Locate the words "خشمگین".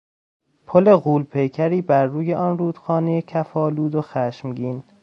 4.01-4.83